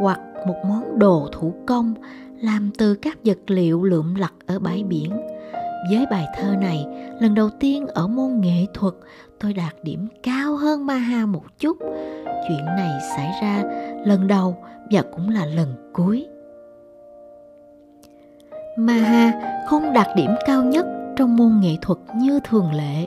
hoặc 0.00 0.20
một 0.46 0.56
món 0.68 0.98
đồ 0.98 1.28
thủ 1.32 1.54
công 1.66 1.94
làm 2.40 2.70
từ 2.78 2.94
các 2.94 3.18
vật 3.24 3.38
liệu 3.46 3.82
lượm 3.82 4.14
lặt 4.14 4.32
ở 4.46 4.58
bãi 4.58 4.84
biển 4.88 5.10
với 5.90 6.06
bài 6.10 6.26
thơ 6.36 6.54
này 6.60 6.86
lần 7.20 7.34
đầu 7.34 7.50
tiên 7.50 7.86
ở 7.86 8.06
môn 8.06 8.40
nghệ 8.40 8.66
thuật 8.74 8.94
tôi 9.40 9.52
đạt 9.52 9.74
điểm 9.82 10.08
cao 10.22 10.56
hơn 10.56 10.86
maha 10.86 11.26
một 11.26 11.44
chút 11.58 11.76
chuyện 12.48 12.64
này 12.64 13.00
xảy 13.16 13.30
ra 13.42 13.62
lần 14.04 14.26
đầu 14.26 14.56
và 14.90 15.02
cũng 15.02 15.28
là 15.28 15.46
lần 15.46 15.90
cuối 15.92 16.26
maha 18.78 19.32
không 19.68 19.92
đạt 19.92 20.06
điểm 20.16 20.30
cao 20.46 20.64
nhất 20.64 20.86
trong 21.16 21.36
môn 21.36 21.60
nghệ 21.60 21.76
thuật 21.82 21.98
như 22.16 22.40
thường 22.44 22.74
lệ 22.74 23.06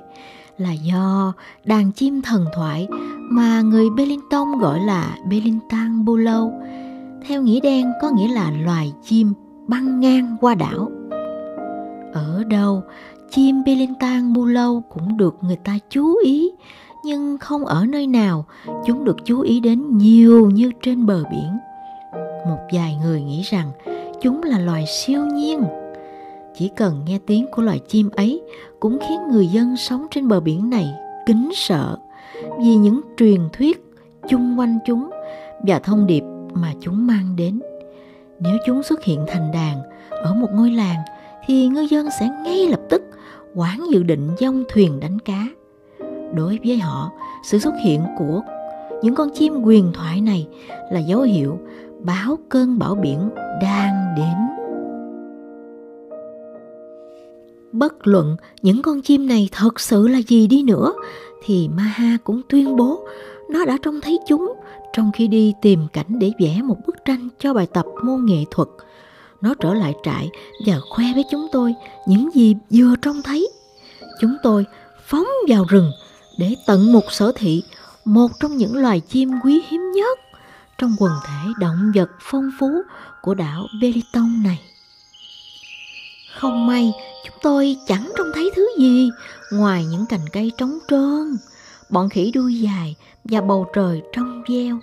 là 0.60 0.72
do 0.72 1.34
đàn 1.66 1.92
chim 1.92 2.22
thần 2.22 2.46
thoại 2.54 2.88
mà 3.32 3.62
người 3.62 3.90
Bellington 3.90 4.58
gọi 4.60 4.80
là 4.80 5.18
Bellingtan 5.30 6.06
Bulau, 6.06 6.62
theo 7.28 7.42
nghĩa 7.42 7.60
đen 7.60 7.92
có 8.02 8.10
nghĩa 8.10 8.28
là 8.28 8.52
loài 8.66 8.94
chim 9.04 9.34
băng 9.68 10.00
ngang 10.00 10.38
qua 10.42 10.56
đảo. 10.56 10.92
Ở 12.14 12.44
đâu, 12.50 12.84
chim 13.32 13.64
Bellingtan 13.64 14.34
Bulau 14.34 14.84
cũng 14.90 15.18
được 15.18 15.36
người 15.42 15.58
ta 15.64 15.78
chú 15.90 16.16
ý, 16.24 16.52
nhưng 17.06 17.38
không 17.38 17.66
ở 17.66 17.86
nơi 17.86 18.08
nào 18.08 18.46
chúng 18.86 19.06
được 19.06 19.18
chú 19.26 19.42
ý 19.42 19.60
đến 19.60 19.98
nhiều 19.98 20.50
như 20.50 20.72
trên 20.82 21.06
bờ 21.06 21.24
biển. 21.32 21.58
Một 22.48 22.60
vài 22.74 22.98
người 23.04 23.22
nghĩ 23.22 23.42
rằng 23.42 23.72
chúng 24.22 24.44
là 24.44 24.60
loài 24.60 24.86
siêu 24.88 25.26
nhiên 25.26 25.64
chỉ 26.60 26.70
cần 26.76 27.02
nghe 27.06 27.20
tiếng 27.26 27.46
của 27.52 27.62
loài 27.62 27.80
chim 27.88 28.10
ấy 28.10 28.42
cũng 28.80 29.00
khiến 29.00 29.20
người 29.32 29.48
dân 29.48 29.78
sống 29.78 30.08
trên 30.12 30.28
bờ 30.28 30.40
biển 30.40 30.70
này 30.70 30.94
kính 31.26 31.50
sợ 31.56 31.98
vì 32.60 32.76
những 32.76 33.02
truyền 33.18 33.42
thuyết 33.54 33.94
chung 34.30 34.60
quanh 34.60 34.80
chúng 34.86 35.10
và 35.68 35.80
thông 35.80 36.08
điệp 36.08 36.24
mà 36.54 36.74
chúng 36.82 37.08
mang 37.08 37.36
đến 37.36 37.60
nếu 38.40 38.58
chúng 38.66 38.84
xuất 38.84 39.04
hiện 39.04 39.26
thành 39.28 39.52
đàn 39.52 39.82
ở 40.10 40.34
một 40.34 40.48
ngôi 40.54 40.72
làng 40.72 41.00
thì 41.50 41.68
ngư 41.68 41.82
dân 41.82 42.08
sẽ 42.20 42.30
ngay 42.44 42.68
lập 42.68 42.80
tức 42.90 43.02
quán 43.56 43.86
dự 43.92 44.04
định 44.04 44.30
dông 44.40 44.64
thuyền 44.70 45.00
đánh 45.00 45.20
cá. 45.20 45.48
Đối 46.36 46.60
với 46.66 46.78
họ, 46.78 47.12
sự 47.44 47.60
xuất 47.60 47.74
hiện 47.84 48.02
của 48.18 48.42
những 49.04 49.16
con 49.16 49.30
chim 49.34 49.62
quyền 49.64 49.92
thoại 49.94 50.22
này 50.22 50.48
là 50.92 51.00
dấu 51.00 51.22
hiệu 51.22 51.60
báo 52.00 52.38
cơn 52.50 52.80
bão 52.80 52.96
biển 52.96 53.30
đang 53.62 54.16
đến. 54.18 54.36
Bất 57.72 58.08
luận 58.08 58.36
những 58.62 58.82
con 58.82 59.02
chim 59.02 59.28
này 59.28 59.50
thật 59.52 59.80
sự 59.80 60.08
là 60.08 60.20
gì 60.28 60.48
đi 60.48 60.64
nữa, 60.64 60.94
thì 61.46 61.70
maha 61.76 62.18
cũng 62.24 62.42
tuyên 62.50 62.76
bố 62.76 63.04
nó 63.50 63.66
đã 63.66 63.78
trông 63.82 64.02
thấy 64.02 64.20
chúng 64.28 64.54
trong 64.94 65.12
khi 65.14 65.28
đi 65.28 65.54
tìm 65.62 65.80
cảnh 65.94 66.20
để 66.20 66.32
vẽ 66.40 66.62
một 66.64 66.78
bức 66.88 66.96
tranh 67.06 67.30
cho 67.40 67.54
bài 67.54 67.68
tập 67.74 67.86
môn 68.04 68.26
nghệ 68.26 68.44
thuật 68.52 68.68
nó 69.42 69.54
trở 69.60 69.74
lại 69.74 69.94
trại 70.04 70.30
và 70.66 70.80
khoe 70.90 71.06
với 71.14 71.24
chúng 71.32 71.48
tôi 71.52 71.76
những 72.08 72.30
gì 72.34 72.56
vừa 72.70 72.96
trông 73.02 73.22
thấy 73.24 73.50
chúng 74.22 74.36
tôi 74.44 74.66
phóng 75.06 75.28
vào 75.48 75.66
rừng 75.70 75.92
để 76.38 76.56
tận 76.68 76.94
mục 76.94 77.04
sở 77.10 77.32
thị 77.36 77.64
một 78.06 78.32
trong 78.40 78.58
những 78.58 78.78
loài 78.78 79.00
chim 79.00 79.32
quý 79.44 79.62
hiếm 79.70 79.92
nhất 79.92 80.20
trong 80.78 80.96
quần 81.00 81.12
thể 81.26 81.52
động 81.60 81.92
vật 81.96 82.10
phong 82.22 82.50
phú 82.60 82.82
của 83.22 83.34
đảo 83.34 83.68
Beliton 83.82 84.44
này. 84.44 84.60
Không 86.36 86.68
may, 86.68 86.94
chúng 87.26 87.38
tôi 87.42 87.78
chẳng 87.88 88.12
trông 88.18 88.28
thấy 88.34 88.52
thứ 88.56 88.70
gì 88.78 89.10
ngoài 89.52 89.86
những 89.86 90.06
cành 90.06 90.28
cây 90.34 90.52
trống 90.58 90.80
trơn, 90.88 91.38
bọn 91.90 92.10
khỉ 92.10 92.32
đuôi 92.32 92.60
dài 92.60 92.96
và 93.24 93.42
bầu 93.42 93.68
trời 93.74 94.02
trong 94.14 94.44
veo. 94.50 94.80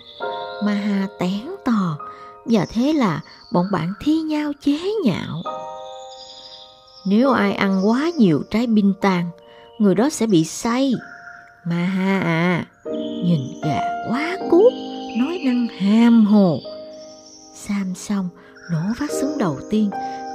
Mà 0.63 0.73
Hà 0.73 1.07
tén 1.19 1.47
tò, 1.65 1.97
và 2.49 2.65
thế 2.65 2.93
là 2.93 3.21
bọn 3.51 3.65
bạn 3.71 3.93
thi 3.99 4.21
nhau 4.21 4.51
chế 4.61 4.79
nhạo. 5.03 5.41
Nếu 7.05 7.31
ai 7.31 7.53
ăn 7.53 7.87
quá 7.87 8.11
nhiều 8.17 8.43
trái 8.51 8.67
binh 8.67 8.93
tàn, 9.01 9.29
người 9.79 9.95
đó 9.95 10.09
sẽ 10.09 10.27
bị 10.27 10.43
say. 10.43 10.93
Mà 11.65 11.75
ha 11.75 12.19
à, 12.19 12.65
nhìn 13.23 13.41
gà 13.63 13.79
quá 14.09 14.37
cút, 14.51 14.73
nói 15.19 15.39
năng 15.45 15.67
ham 15.67 16.25
hồ. 16.25 16.59
Sam 17.55 17.93
xong, 17.95 18.29
nổ 18.71 18.79
phát 18.97 19.11
súng 19.21 19.37
đầu 19.37 19.59
tiên 19.69 19.89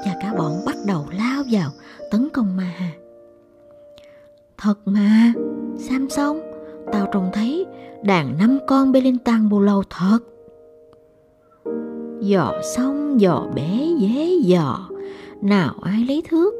và 0.04 0.14
cả 0.20 0.34
bọn 0.38 0.64
bắt 0.66 0.76
đầu 0.86 1.06
lao 1.10 1.42
vào 1.50 1.70
tấn 2.10 2.28
công 2.28 2.56
ma 2.56 2.72
hà 2.76 2.90
thật 4.58 4.74
mà 4.84 5.32
sam 5.78 6.10
xong 6.10 6.40
tao 6.92 7.06
trông 7.12 7.30
thấy 7.32 7.66
đàn 8.02 8.38
năm 8.38 8.58
con 8.66 8.92
belintan 8.92 9.48
bù 9.48 9.60
lâu 9.60 9.82
thật 9.90 10.18
dò 12.22 12.52
xong 12.76 13.20
dò 13.20 13.46
bé 13.54 13.86
dễ 13.98 14.38
dò 14.42 14.88
nào 15.42 15.74
ai 15.82 16.04
lấy 16.08 16.22
thước 16.30 16.54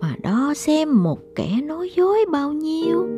mà 0.00 0.14
đo 0.22 0.54
xem 0.56 1.02
một 1.02 1.18
kẻ 1.34 1.60
nói 1.64 1.90
dối 1.96 2.18
bao 2.32 2.52
nhiêu? 2.52 3.08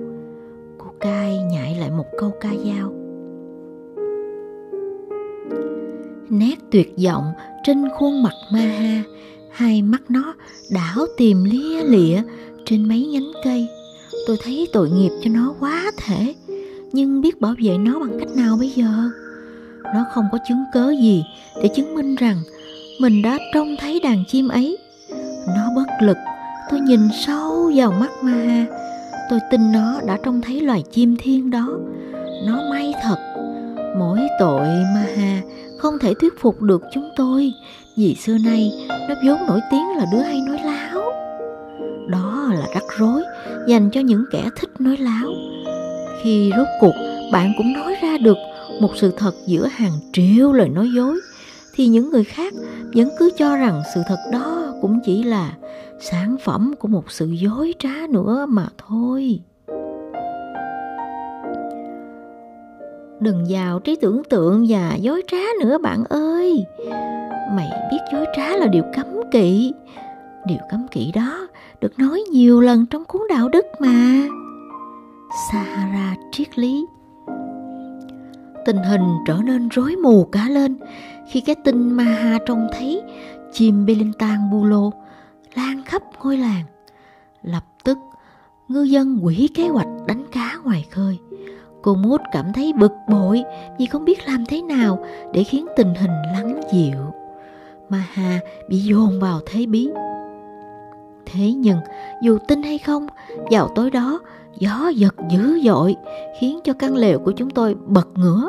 Cô 0.79 0.87
cai 1.01 1.39
nhại 1.53 1.77
lại 1.81 1.91
một 1.91 2.07
câu 2.19 2.33
ca 2.41 2.51
dao. 2.65 2.93
Nét 6.31 6.55
tuyệt 6.71 6.95
vọng 7.05 7.25
trên 7.65 7.85
khuôn 7.99 8.23
mặt 8.23 8.35
ma 8.53 8.61
ha, 8.61 9.03
hai 9.51 9.83
mắt 9.83 10.03
nó 10.09 10.35
đảo 10.71 11.07
tìm 11.17 11.45
lia 11.45 11.85
lịa 11.85 12.23
trên 12.65 12.89
mấy 12.89 13.07
nhánh 13.07 13.33
cây. 13.45 13.67
Tôi 14.27 14.37
thấy 14.45 14.69
tội 14.73 14.91
nghiệp 14.91 15.11
cho 15.23 15.31
nó 15.35 15.55
quá 15.61 15.91
thể, 15.97 16.35
nhưng 16.93 17.21
biết 17.21 17.41
bảo 17.41 17.55
vệ 17.63 17.79
nó 17.79 17.99
bằng 17.99 18.19
cách 18.19 18.37
nào 18.37 18.57
bây 18.57 18.71
giờ? 18.71 19.11
Nó 19.95 20.05
không 20.11 20.29
có 20.33 20.39
chứng 20.49 20.65
cớ 20.73 20.91
gì 20.91 21.25
để 21.63 21.69
chứng 21.77 21.95
minh 21.95 22.15
rằng 22.15 22.37
mình 23.01 23.23
đã 23.23 23.39
trông 23.55 23.77
thấy 23.81 24.01
đàn 24.01 24.25
chim 24.29 24.49
ấy. 24.49 24.79
Nó 25.47 25.71
bất 25.77 25.87
lực, 26.01 26.17
tôi 26.71 26.81
nhìn 26.81 27.01
sâu 27.27 27.73
vào 27.75 27.93
mắt 27.93 28.11
Ma 28.23 28.67
Tôi 29.31 29.41
tin 29.51 29.73
nó 29.73 30.01
đã 30.07 30.19
trông 30.25 30.41
thấy 30.41 30.61
loài 30.61 30.83
chim 30.91 31.17
thiên 31.19 31.51
đó. 31.51 31.69
Nó 32.47 32.63
may 32.71 32.95
thật. 33.03 33.17
Mỗi 33.99 34.19
tội 34.39 34.67
Ma 34.95 35.41
không 35.79 35.99
thể 35.99 36.15
thuyết 36.21 36.41
phục 36.41 36.63
được 36.63 36.83
chúng 36.93 37.11
tôi 37.17 37.53
vì 37.97 38.15
xưa 38.15 38.37
nay 38.45 38.73
nó 39.09 39.15
vốn 39.27 39.47
nổi 39.47 39.61
tiếng 39.71 39.97
là 39.97 40.07
đứa 40.13 40.23
hay 40.23 40.41
nói 40.41 40.61
láo. 40.65 41.03
Đó 42.09 42.51
là 42.53 42.67
rắc 42.75 42.83
rối 42.99 43.23
dành 43.67 43.91
cho 43.91 44.01
những 44.01 44.25
kẻ 44.33 44.45
thích 44.57 44.71
nói 44.79 44.97
láo. 44.97 45.29
Khi 46.23 46.51
rốt 46.57 46.67
cuộc 46.81 46.95
bạn 47.33 47.53
cũng 47.59 47.73
nói 47.73 47.97
ra 48.03 48.19
được 48.19 48.37
một 48.81 48.97
sự 48.97 49.11
thật 49.17 49.35
giữa 49.47 49.67
hàng 49.67 49.93
triệu 50.13 50.53
lời 50.53 50.69
nói 50.69 50.91
dối, 50.97 51.21
thì 51.75 51.87
những 51.87 52.11
người 52.11 52.25
khác 52.25 52.53
vẫn 52.95 53.09
cứ 53.19 53.31
cho 53.37 53.57
rằng 53.57 53.83
sự 53.95 54.01
thật 54.09 54.19
đó 54.33 54.75
cũng 54.83 55.01
chỉ 55.05 55.23
là 55.23 55.53
sản 56.01 56.37
phẩm 56.45 56.75
của 56.79 56.89
một 56.89 57.11
sự 57.11 57.27
dối 57.27 57.75
trá 57.79 58.07
nữa 58.11 58.47
mà 58.49 58.67
thôi. 58.89 59.41
Đừng 63.21 63.45
vào 63.49 63.81
trí 63.81 63.97
tưởng 63.97 64.23
tượng 64.25 64.67
và 64.69 64.95
dối 64.95 65.23
trá 65.27 65.43
nữa 65.61 65.79
bạn 65.79 66.05
ơi. 66.05 66.65
Mày 67.57 67.69
biết 67.91 67.99
dối 68.13 68.27
trá 68.37 68.57
là 68.57 68.67
điều 68.67 68.83
cấm 68.97 69.07
kỵ. 69.33 69.73
Điều 70.47 70.59
cấm 70.71 70.87
kỵ 70.91 71.13
đó 71.15 71.49
được 71.81 71.99
nói 71.99 72.23
nhiều 72.31 72.61
lần 72.61 72.87
trong 72.87 73.05
cuốn 73.05 73.23
đạo 73.29 73.49
đức 73.49 73.67
mà. 73.81 74.29
Sahara 75.53 76.17
triết 76.33 76.59
lý 76.59 76.87
tình 78.65 78.77
hình 78.77 79.19
trở 79.27 79.39
nên 79.45 79.69
rối 79.69 79.97
mù 79.97 80.25
cả 80.25 80.49
lên 80.49 80.77
khi 81.31 81.41
cái 81.41 81.55
tin 81.65 81.93
Maha 81.93 82.39
trông 82.47 82.69
thấy 82.73 83.03
chim 83.53 83.87
belintang 83.87 84.51
Bulo 84.51 84.91
lan 85.55 85.83
khắp 85.85 86.03
ngôi 86.23 86.37
làng. 86.37 86.65
Lập 87.43 87.65
tức, 87.85 87.99
ngư 88.69 88.83
dân 88.83 89.21
quỷ 89.23 89.49
kế 89.55 89.69
hoạch 89.69 89.89
đánh 90.07 90.25
cá 90.33 90.57
ngoài 90.65 90.87
khơi. 90.91 91.19
Cô 91.83 91.95
Mút 91.95 92.21
cảm 92.33 92.53
thấy 92.53 92.73
bực 92.73 92.93
bội 93.09 93.43
vì 93.79 93.87
không 93.87 94.05
biết 94.05 94.29
làm 94.29 94.45
thế 94.47 94.63
nào 94.63 95.05
để 95.33 95.45
khiến 95.45 95.67
tình 95.77 95.95
hình 95.95 96.13
lắng 96.33 96.61
dịu. 96.73 97.13
Maha 97.89 98.41
bị 98.69 98.79
dồn 98.79 99.21
vào 99.21 99.41
thế 99.47 99.67
bí. 99.67 99.91
Thế 101.33 101.53
nhưng, 101.53 101.79
dù 102.23 102.39
tin 102.49 102.63
hay 102.63 102.79
không, 102.79 103.07
vào 103.51 103.69
tối 103.75 103.91
đó, 103.91 104.21
gió 104.59 104.89
giật 104.89 105.15
dữ 105.31 105.61
dội 105.65 105.97
khiến 106.39 106.61
cho 106.65 106.73
căn 106.73 106.97
lều 106.97 107.19
của 107.19 107.33
chúng 107.33 107.51
tôi 107.51 107.77
bật 107.87 108.09
ngửa. 108.15 108.49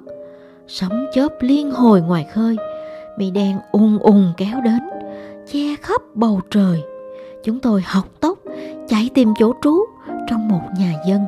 Sóng 0.67 1.05
chớp 1.13 1.29
liên 1.39 1.71
hồi 1.71 2.01
ngoài 2.01 2.27
khơi, 2.33 2.57
mây 3.17 3.31
đen 3.31 3.57
ung 3.71 3.97
ung 3.97 4.33
kéo 4.37 4.61
đến, 4.61 4.79
che 5.51 5.75
khắp 5.81 6.01
bầu 6.13 6.41
trời. 6.49 6.83
Chúng 7.43 7.59
tôi 7.59 7.81
học 7.85 8.05
tốc, 8.19 8.39
chạy 8.87 9.09
tìm 9.13 9.33
chỗ 9.39 9.53
trú 9.61 9.85
trong 10.27 10.47
một 10.47 10.61
nhà 10.79 10.93
dân. 11.07 11.21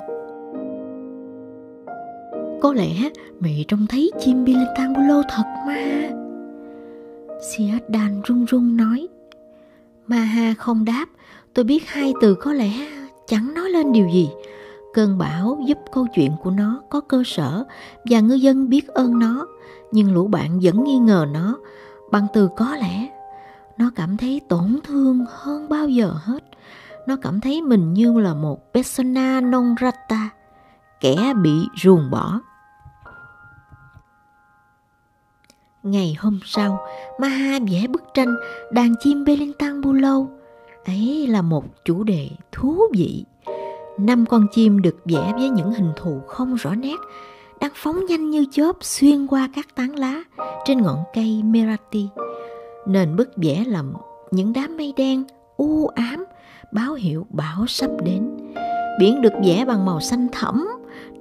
Có 2.62 2.74
lẽ 2.74 3.10
mẹ 3.40 3.64
trông 3.68 3.88
thấy 3.90 4.12
chim 4.20 4.44
Bilentangulo 4.46 5.22
thật 5.30 5.44
mà. 5.68 6.10
đàn 7.88 8.22
run 8.22 8.46
run 8.46 8.78
nói. 8.78 9.08
Maha 10.08 10.54
không 10.58 10.86
đáp, 10.86 11.06
tôi 11.54 11.66
biết 11.66 11.90
hai 11.90 12.14
từ 12.22 12.36
có 12.36 12.54
lẽ 12.54 12.72
chẳng 13.28 13.54
nói 13.54 13.70
lên 13.70 13.92
điều 13.92 14.08
gì. 14.08 14.30
Cơn 14.94 15.18
bão 15.18 15.60
giúp 15.68 15.78
câu 15.92 16.08
chuyện 16.14 16.32
của 16.44 16.52
nó 16.52 16.82
có 16.90 17.02
cơ 17.02 17.24
sở 17.26 17.64
và 18.10 18.20
ngư 18.20 18.36
dân 18.36 18.70
biết 18.70 18.88
ơn 18.88 19.20
nó, 19.20 19.48
nhưng 19.92 20.14
lũ 20.14 20.28
bạn 20.28 20.60
vẫn 20.64 20.84
nghi 20.84 20.98
ngờ 20.98 21.26
nó. 21.34 21.58
Bằng 22.12 22.28
từ 22.34 22.50
có 22.58 22.76
lẽ 22.76 23.10
nó 23.78 23.92
cảm 23.96 24.18
thấy 24.18 24.42
tổn 24.50 24.80
thương 24.84 25.26
hơn 25.30 25.70
bao 25.70 25.90
giờ 25.90 26.14
hết. 26.24 26.44
Nó 27.08 27.16
cảm 27.22 27.42
thấy 27.42 27.62
mình 27.62 27.94
như 27.94 28.20
là 28.20 28.34
một 28.34 28.74
persona 28.74 29.42
non 29.42 29.76
grata 29.80 30.30
kẻ 31.00 31.34
bị 31.44 31.68
ruồng 31.84 32.12
bỏ. 32.12 32.40
Ngày 35.84 36.16
hôm 36.20 36.40
sau 36.46 36.80
maha 37.20 37.60
vẽ 37.72 37.88
bức 37.88 38.04
tranh 38.14 38.36
đàn 38.72 38.94
chim 39.00 39.26
Belintang 39.26 39.82
bulo 39.82 40.26
ấy 40.86 41.28
là 41.28 41.42
một 41.42 41.64
chủ 41.86 42.04
đề 42.04 42.30
thú 42.52 42.82
vị 42.94 43.26
năm 43.98 44.26
con 44.26 44.48
chim 44.52 44.82
được 44.82 44.96
vẽ 45.06 45.34
với 45.36 45.50
những 45.50 45.72
hình 45.72 45.92
thù 45.96 46.22
không 46.28 46.56
rõ 46.56 46.76
nét, 46.76 46.96
đang 47.60 47.72
phóng 47.76 48.06
nhanh 48.06 48.30
như 48.30 48.46
chớp 48.52 48.76
xuyên 48.82 49.28
qua 49.28 49.50
các 49.56 49.76
tán 49.76 49.96
lá 49.96 50.24
trên 50.66 50.82
ngọn 50.82 51.04
cây 51.14 51.42
Merati. 51.44 52.08
Nền 52.88 53.16
bức 53.16 53.30
vẽ 53.36 53.64
làm 53.68 53.94
những 54.32 54.54
đám 54.54 54.78
mây 54.78 54.94
đen 54.98 55.24
u 55.58 55.88
ám 55.88 56.26
báo 56.72 56.94
hiệu 56.94 57.28
bão 57.30 57.68
sắp 57.68 57.92
đến. 58.04 58.38
Biển 59.00 59.22
được 59.22 59.34
vẽ 59.46 59.66
bằng 59.66 59.86
màu 59.86 60.00
xanh 60.00 60.28
thẫm, 60.32 60.68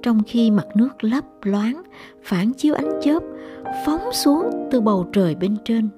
trong 0.01 0.23
khi 0.27 0.51
mặt 0.51 0.67
nước 0.75 1.03
lấp 1.03 1.23
loáng, 1.41 1.81
phản 2.23 2.53
chiếu 2.53 2.73
ánh 2.73 2.99
chớp 3.03 3.23
phóng 3.85 4.09
xuống 4.13 4.49
từ 4.71 4.81
bầu 4.81 5.07
trời 5.13 5.35
bên 5.35 5.57
trên, 5.65 5.89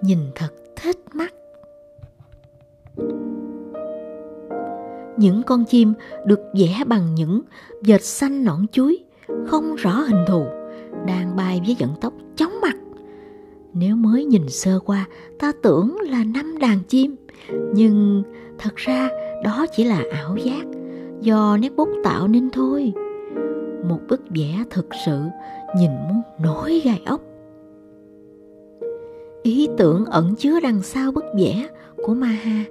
nhìn 0.00 0.18
thật 0.34 0.50
thích 0.76 0.98
mắt 1.12 1.34
những 5.18 5.42
con 5.42 5.64
chim 5.64 5.92
được 6.24 6.40
vẽ 6.58 6.84
bằng 6.86 7.14
những 7.14 7.40
vệt 7.84 8.04
xanh 8.04 8.44
nõn 8.44 8.66
chuối, 8.72 8.98
không 9.46 9.74
rõ 9.74 9.92
hình 9.92 10.24
thù, 10.28 10.44
đang 11.06 11.36
bay 11.36 11.60
với 11.66 11.76
vận 11.78 11.90
tốc 12.00 12.12
chóng 12.36 12.52
mặt. 12.62 12.76
Nếu 13.72 13.96
mới 13.96 14.24
nhìn 14.24 14.48
sơ 14.48 14.78
qua, 14.78 15.06
ta 15.38 15.52
tưởng 15.62 15.96
là 16.00 16.24
năm 16.24 16.58
đàn 16.58 16.78
chim, 16.88 17.16
nhưng 17.74 18.22
thật 18.58 18.76
ra 18.76 19.08
đó 19.44 19.66
chỉ 19.76 19.84
là 19.84 20.02
ảo 20.12 20.36
giác 20.36 20.66
do 21.20 21.56
nét 21.56 21.72
bút 21.76 21.88
tạo 22.04 22.28
nên 22.28 22.50
thôi. 22.50 22.92
Một 23.88 24.00
bức 24.08 24.20
vẽ 24.30 24.64
thực 24.70 24.86
sự 25.06 25.20
nhìn 25.76 25.90
muốn 25.90 26.22
nổi 26.42 26.80
gai 26.84 27.02
ốc. 27.06 27.20
Ý 29.42 29.68
tưởng 29.78 30.04
ẩn 30.04 30.34
chứa 30.34 30.60
đằng 30.60 30.82
sau 30.82 31.12
bức 31.12 31.24
vẽ 31.38 31.68
của 31.96 32.14
Maha 32.14 32.64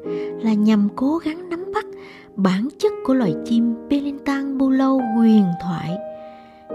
là 0.43 0.53
nhằm 0.53 0.88
cố 0.95 1.17
gắng 1.17 1.49
nắm 1.49 1.65
bản 2.35 2.67
chất 2.79 2.91
của 3.05 3.13
loài 3.13 3.33
chim 3.45 3.75
Pelintang 3.89 4.57
Bulau 4.57 5.01
huyền 5.15 5.45
thoại. 5.61 5.97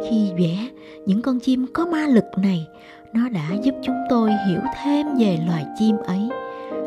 Khi 0.08 0.30
vẽ, 0.38 0.68
những 1.06 1.22
con 1.22 1.40
chim 1.40 1.66
có 1.72 1.86
ma 1.86 2.06
lực 2.06 2.24
này, 2.36 2.66
nó 3.14 3.28
đã 3.28 3.50
giúp 3.62 3.74
chúng 3.82 3.96
tôi 4.08 4.30
hiểu 4.48 4.60
thêm 4.82 5.06
về 5.18 5.38
loài 5.46 5.66
chim 5.78 5.96
ấy. 6.06 6.28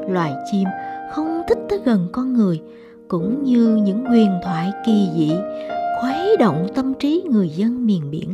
Loài 0.10 0.34
chim 0.52 0.68
không 1.12 1.42
thích 1.50 1.58
tới 1.70 1.80
gần 1.86 2.08
con 2.12 2.34
người, 2.34 2.62
cũng 3.08 3.44
như 3.44 3.76
những 3.84 4.06
huyền 4.06 4.32
thoại 4.44 4.72
kỳ 4.86 5.10
dị, 5.16 5.32
khuấy 6.02 6.38
động 6.40 6.68
tâm 6.76 6.94
trí 6.94 7.24
người 7.32 7.50
dân 7.50 7.86
miền 7.86 8.12
biển. 8.12 8.34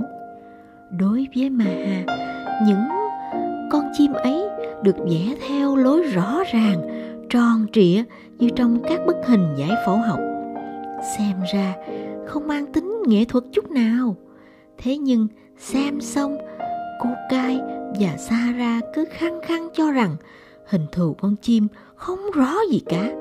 Đối 1.00 1.28
với 1.36 1.50
ma 1.50 1.66
ha, 1.66 2.04
những 2.68 2.84
con 3.72 3.84
chim 3.98 4.14
ấy 4.14 4.44
được 4.84 4.96
vẽ 4.98 5.36
theo 5.48 5.76
lối 5.76 6.04
rõ 6.04 6.44
ràng, 6.54 6.82
tròn 7.30 7.66
trịa 7.74 8.04
như 8.42 8.50
trong 8.56 8.78
các 8.90 9.02
bức 9.06 9.16
hình 9.26 9.56
giải 9.56 9.72
phẫu 9.86 9.98
học. 9.98 10.20
Xem 11.18 11.36
ra 11.54 11.76
không 12.28 12.48
mang 12.48 12.74
tính 12.74 13.02
nghệ 13.06 13.26
thuật 13.26 13.44
chút 13.52 13.72
nào. 13.72 14.16
Thế 14.78 14.98
nhưng 14.98 15.28
xem 15.58 16.02
xong, 16.02 16.38
cô 17.00 17.10
cai 17.30 17.60
và 18.00 18.18
Sarah 18.18 18.84
cứ 18.94 19.06
khăng 19.12 19.42
khăng 19.42 19.70
cho 19.74 19.92
rằng 19.92 20.16
hình 20.66 20.86
thù 20.92 21.16
con 21.22 21.36
chim 21.36 21.68
không 21.96 22.20
rõ 22.34 22.56
gì 22.72 22.82
cả. 22.86 23.12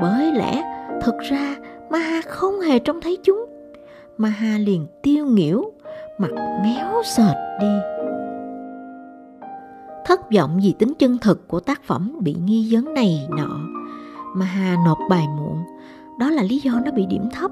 Bởi 0.00 0.32
lẽ 0.32 0.62
thực 1.02 1.14
ra 1.30 1.56
Maha 1.90 2.20
không 2.26 2.60
hề 2.60 2.78
trông 2.78 3.00
thấy 3.00 3.18
chúng. 3.22 3.44
Maha 4.18 4.58
liền 4.58 4.86
tiêu 5.02 5.26
nghỉu, 5.26 5.72
mặt 6.18 6.60
méo 6.62 7.02
sệt 7.04 7.36
đi. 7.60 7.72
Thất 10.06 10.20
vọng 10.36 10.60
vì 10.62 10.74
tính 10.78 10.92
chân 10.98 11.18
thực 11.18 11.48
của 11.48 11.60
tác 11.60 11.82
phẩm 11.82 12.18
bị 12.20 12.36
nghi 12.44 12.68
vấn 12.70 12.94
này 12.94 13.28
nọ. 13.30 13.77
Maha 14.34 14.76
nộp 14.84 14.98
bài 15.08 15.26
muộn. 15.36 15.64
Đó 16.18 16.30
là 16.30 16.42
lý 16.42 16.58
do 16.58 16.72
nó 16.84 16.90
bị 16.90 17.06
điểm 17.06 17.28
thấp. 17.32 17.50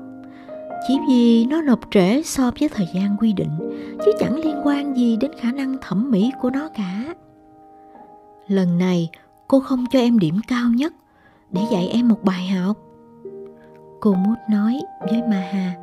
Chỉ 0.89 0.99
vì 1.09 1.47
nó 1.47 1.63
nộp 1.63 1.81
trễ 1.91 2.23
so 2.23 2.51
với 2.61 2.69
thời 2.69 2.89
gian 2.95 3.17
quy 3.21 3.33
định, 3.33 3.59
chứ 4.05 4.13
chẳng 4.19 4.37
liên 4.39 4.61
quan 4.65 4.97
gì 4.97 5.17
đến 5.17 5.31
khả 5.41 5.53
năng 5.53 5.77
thẩm 5.81 6.11
mỹ 6.11 6.31
của 6.43 6.51
nó 6.51 6.69
cả. 6.75 7.15
Lần 8.49 8.79
này, 8.79 9.11
cô 9.49 9.61
không 9.61 9.85
cho 9.91 9.99
em 9.99 10.19
điểm 10.19 10.41
cao 10.49 10.69
nhất, 10.75 10.93
để 11.51 11.63
dạy 11.73 11.89
em 11.93 12.09
một 12.09 12.23
bài 12.25 12.49
học. 12.49 12.77
Cô 14.01 14.15
mút 14.15 14.37
nói 14.51 14.81
với 15.11 15.23
maha 15.23 15.75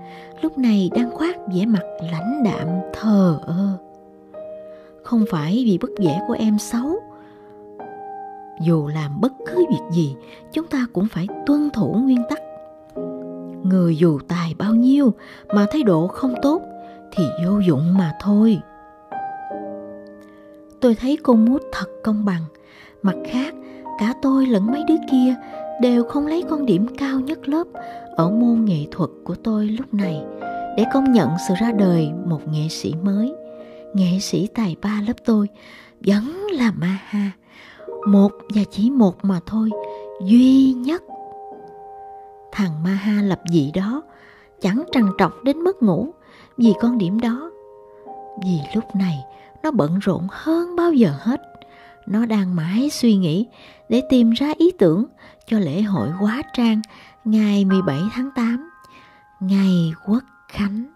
lúc 0.41 0.57
này 0.57 0.89
đang 0.95 1.11
khoác 1.11 1.35
vẻ 1.53 1.65
mặt 1.65 1.83
lãnh 2.11 2.43
đạm, 2.43 2.67
thờ 2.93 3.39
ơ. 3.45 3.77
Không 5.03 5.25
phải 5.29 5.63
vì 5.65 5.77
bức 5.77 5.91
vẽ 5.99 6.21
của 6.27 6.35
em 6.39 6.59
xấu 6.59 6.99
dù 8.67 8.87
làm 8.87 9.21
bất 9.21 9.33
cứ 9.47 9.65
việc 9.69 9.91
gì 9.91 10.15
chúng 10.53 10.67
ta 10.67 10.85
cũng 10.93 11.07
phải 11.11 11.27
tuân 11.45 11.69
thủ 11.69 11.93
nguyên 11.93 12.23
tắc 12.29 12.39
người 13.63 13.97
dù 13.97 14.19
tài 14.27 14.55
bao 14.57 14.75
nhiêu 14.75 15.13
mà 15.55 15.65
thái 15.71 15.83
độ 15.83 16.07
không 16.07 16.33
tốt 16.41 16.61
thì 17.11 17.23
vô 17.45 17.59
dụng 17.59 17.97
mà 17.97 18.13
thôi 18.21 18.61
tôi 20.83 20.95
thấy 20.95 21.17
cô 21.23 21.33
mút 21.33 21.61
thật 21.71 21.85
công 22.03 22.25
bằng. 22.25 22.41
Mặt 23.01 23.15
khác, 23.31 23.53
cả 23.99 24.13
tôi 24.21 24.45
lẫn 24.45 24.71
mấy 24.71 24.83
đứa 24.87 24.95
kia 25.11 25.35
đều 25.81 26.03
không 26.03 26.27
lấy 26.27 26.43
con 26.49 26.65
điểm 26.65 26.87
cao 26.97 27.19
nhất 27.19 27.49
lớp 27.49 27.63
ở 28.15 28.29
môn 28.29 28.65
nghệ 28.65 28.85
thuật 28.91 29.09
của 29.23 29.35
tôi 29.35 29.65
lúc 29.65 29.93
này 29.93 30.21
để 30.77 30.85
công 30.93 31.11
nhận 31.11 31.29
sự 31.47 31.53
ra 31.59 31.71
đời 31.71 32.11
một 32.25 32.47
nghệ 32.47 32.67
sĩ 32.69 32.93
mới. 33.01 33.33
Nghệ 33.93 34.19
sĩ 34.19 34.47
tài 34.47 34.75
ba 34.81 35.01
lớp 35.07 35.13
tôi 35.25 35.47
vẫn 36.05 36.47
là 36.51 36.71
ma 36.71 36.97
ha 37.03 37.31
một 38.07 38.31
và 38.55 38.61
chỉ 38.71 38.89
một 38.89 39.25
mà 39.25 39.39
thôi, 39.45 39.69
duy 40.25 40.73
nhất. 40.73 41.03
Thằng 42.51 42.83
Maha 42.83 43.21
lập 43.21 43.39
dị 43.49 43.71
đó 43.71 44.01
chẳng 44.61 44.83
trằn 44.91 45.03
trọc 45.17 45.43
đến 45.43 45.59
mất 45.59 45.83
ngủ 45.83 46.13
vì 46.57 46.73
con 46.81 46.97
điểm 46.97 47.19
đó. 47.19 47.51
Vì 48.43 48.59
lúc 48.75 48.83
này 48.95 49.23
nó 49.63 49.71
bận 49.71 49.99
rộn 49.99 50.27
hơn 50.31 50.75
bao 50.75 50.93
giờ 50.93 51.13
hết. 51.19 51.41
Nó 52.07 52.25
đang 52.25 52.55
mãi 52.55 52.89
suy 52.89 53.15
nghĩ 53.15 53.47
để 53.89 54.01
tìm 54.09 54.31
ra 54.31 54.53
ý 54.57 54.71
tưởng 54.79 55.05
cho 55.47 55.59
lễ 55.59 55.81
hội 55.81 56.09
hóa 56.09 56.41
trang 56.53 56.81
ngày 57.25 57.65
17 57.65 58.01
tháng 58.13 58.29
8, 58.35 58.69
ngày 59.39 59.93
quốc 60.07 60.23
khánh. 60.47 60.92